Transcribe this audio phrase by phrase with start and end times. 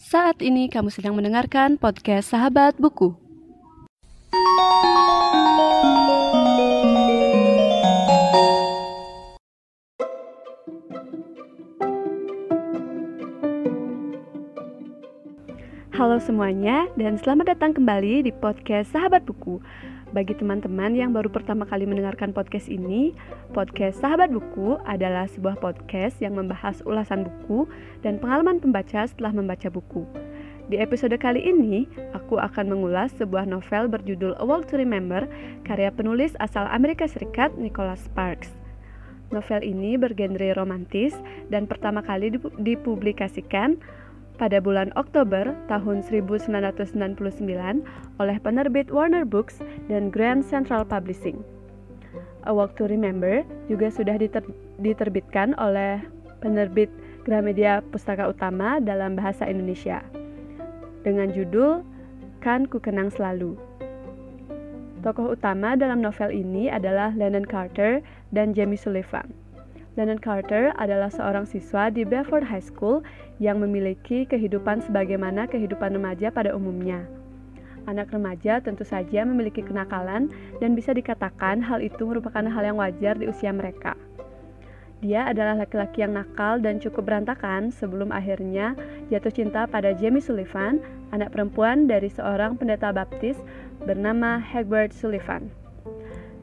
[0.00, 3.12] Saat ini kamu sedang mendengarkan podcast Sahabat Buku.
[15.92, 19.60] Halo semuanya dan selamat datang kembali di podcast Sahabat Buku.
[20.10, 23.14] Bagi teman-teman yang baru pertama kali mendengarkan podcast ini,
[23.54, 27.70] podcast Sahabat Buku adalah sebuah podcast yang membahas ulasan buku
[28.02, 30.02] dan pengalaman pembaca setelah membaca buku.
[30.66, 35.30] Di episode kali ini, aku akan mengulas sebuah novel berjudul A Walk to Remember
[35.62, 38.50] karya penulis asal Amerika Serikat Nicholas Sparks.
[39.30, 41.14] Novel ini bergenre romantis
[41.54, 43.78] dan pertama kali dipublikasikan
[44.40, 47.20] pada bulan Oktober tahun 1999
[48.16, 49.60] oleh penerbit Warner Books
[49.92, 51.44] dan Grand Central Publishing.
[52.48, 54.40] A Walk to Remember juga sudah diter
[54.80, 56.00] diterbitkan oleh
[56.40, 56.88] penerbit
[57.28, 60.00] Gramedia Pustaka Utama dalam bahasa Indonesia
[61.04, 61.84] dengan judul
[62.40, 63.60] Kan Ku Kenang Selalu.
[65.00, 68.04] Tokoh utama dalam novel ini adalah Lennon Carter
[68.36, 69.39] dan Jamie Sullivan.
[69.98, 73.02] Lennon Carter adalah seorang siswa di Bedford High School
[73.42, 77.10] yang memiliki kehidupan sebagaimana kehidupan remaja pada umumnya.
[77.90, 80.30] Anak remaja tentu saja memiliki kenakalan
[80.62, 83.98] dan bisa dikatakan hal itu merupakan hal yang wajar di usia mereka.
[85.00, 88.76] Dia adalah laki-laki yang nakal dan cukup berantakan sebelum akhirnya
[89.08, 90.78] jatuh cinta pada Jamie Sullivan,
[91.10, 93.40] anak perempuan dari seorang pendeta baptis
[93.88, 95.48] bernama Hagbert Sullivan.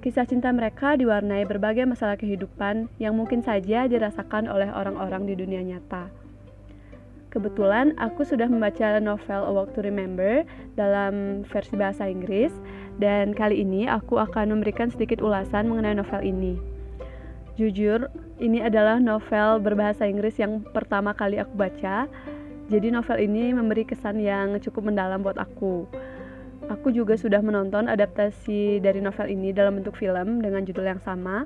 [0.00, 5.60] Kisah cinta mereka diwarnai berbagai masalah kehidupan yang mungkin saja dirasakan oleh orang-orang di dunia
[5.60, 6.08] nyata.
[7.28, 12.48] Kebetulan aku sudah membaca novel A Walk to Remember dalam versi bahasa Inggris
[12.96, 16.56] dan kali ini aku akan memberikan sedikit ulasan mengenai novel ini.
[17.60, 18.08] Jujur,
[18.40, 22.08] ini adalah novel berbahasa Inggris yang pertama kali aku baca.
[22.72, 25.84] Jadi novel ini memberi kesan yang cukup mendalam buat aku.
[26.70, 31.42] Aku juga sudah menonton adaptasi dari novel ini dalam bentuk film dengan judul yang sama.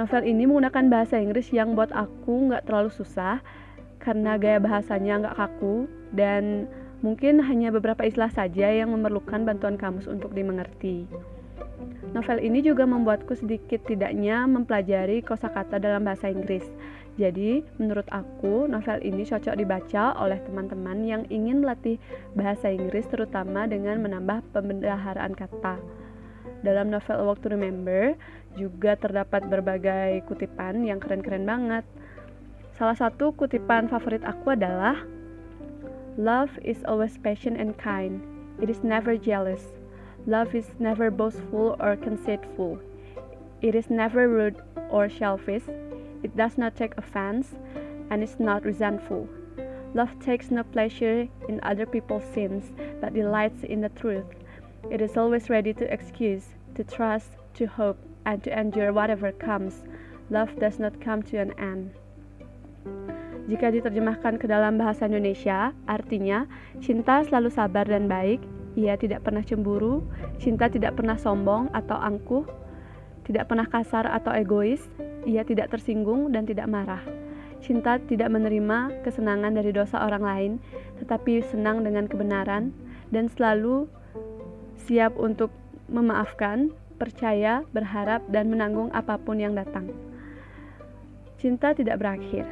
[0.00, 3.44] Novel ini menggunakan bahasa Inggris yang buat aku nggak terlalu susah
[4.00, 5.84] karena gaya bahasanya nggak kaku
[6.16, 6.64] dan
[7.04, 11.04] mungkin hanya beberapa istilah saja yang memerlukan bantuan kamus untuk dimengerti.
[12.16, 16.64] Novel ini juga membuatku sedikit tidaknya mempelajari kosakata dalam bahasa Inggris.
[17.14, 22.02] Jadi, menurut aku, novel ini cocok dibaca oleh teman-teman yang ingin melatih
[22.34, 25.78] bahasa Inggris terutama dengan menambah pembendaharaan kata.
[26.66, 28.18] Dalam novel Walk to Remember
[28.58, 31.86] juga terdapat berbagai kutipan yang keren-keren banget.
[32.74, 34.98] Salah satu kutipan favorit aku adalah
[36.18, 38.22] Love is always patient and kind.
[38.58, 39.78] It is never jealous.
[40.26, 42.78] Love is never boastful or conceitful.
[43.62, 44.58] It is never rude
[44.90, 45.66] or selfish.
[46.24, 47.52] It does not take offense
[48.08, 49.28] and is not resentful.
[49.92, 54.26] Love takes no pleasure in other people's sins, but delights in the truth.
[54.90, 59.84] It is always ready to excuse, to trust, to hope, and to endure whatever comes.
[60.32, 61.92] Love does not come to an end.
[63.44, 66.48] Jika diterjemahkan ke dalam bahasa Indonesia, artinya
[66.80, 68.40] cinta selalu sabar dan baik,
[68.74, 70.00] ia tidak pernah cemburu,
[70.40, 72.48] cinta tidak pernah sombong atau angkuh,
[73.28, 74.80] tidak pernah kasar atau egois,
[75.24, 77.02] ia tidak tersinggung dan tidak marah.
[77.64, 80.52] Cinta tidak menerima kesenangan dari dosa orang lain,
[81.00, 82.76] tetapi senang dengan kebenaran
[83.08, 83.88] dan selalu
[84.84, 85.48] siap untuk
[85.88, 89.88] memaafkan, percaya, berharap, dan menanggung apa pun yang datang.
[91.40, 92.44] Cinta tidak berakhir.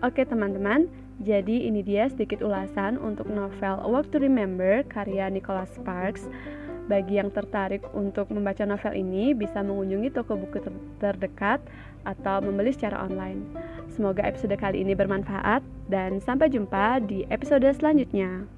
[0.00, 5.74] Oke, teman-teman, jadi ini dia sedikit ulasan untuk novel A Walk to Remember karya Nicholas
[5.74, 6.30] Sparks.
[6.88, 11.60] Bagi yang tertarik untuk membaca novel ini bisa mengunjungi toko buku ter terdekat
[12.08, 13.44] atau membeli secara online.
[13.92, 15.60] Semoga episode kali ini bermanfaat
[15.92, 18.57] dan sampai jumpa di episode selanjutnya.